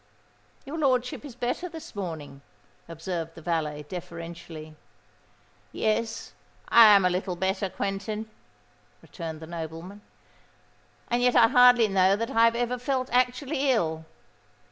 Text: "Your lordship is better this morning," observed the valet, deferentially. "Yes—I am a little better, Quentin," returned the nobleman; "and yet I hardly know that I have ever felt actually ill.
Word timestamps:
"Your 0.65 0.79
lordship 0.79 1.23
is 1.23 1.35
better 1.35 1.69
this 1.69 1.95
morning," 1.95 2.41
observed 2.89 3.35
the 3.35 3.41
valet, 3.43 3.85
deferentially. 3.87 4.75
"Yes—I 5.71 6.85
am 6.87 7.05
a 7.05 7.09
little 7.11 7.35
better, 7.35 7.69
Quentin," 7.69 8.27
returned 9.03 9.41
the 9.41 9.45
nobleman; 9.45 10.01
"and 11.07 11.21
yet 11.21 11.35
I 11.35 11.49
hardly 11.49 11.87
know 11.87 12.15
that 12.15 12.31
I 12.31 12.45
have 12.45 12.55
ever 12.55 12.79
felt 12.79 13.11
actually 13.11 13.69
ill. 13.69 14.05